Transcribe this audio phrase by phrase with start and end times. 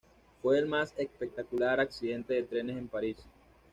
[0.41, 3.17] Fue el más espectacular accidente de trenes en París.